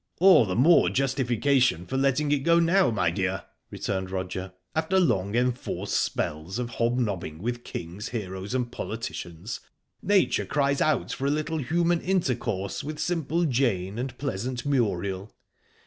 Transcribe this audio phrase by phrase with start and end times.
[0.19, 4.51] "All the more justification for letting it go now, my dear," returned Roger.
[4.75, 9.59] "After long enforced spells of hobnobbing with kings, heroes, and politicians,
[10.01, 15.35] nature cries out for a little human intercourse with simple Jane and pleasant Muriel."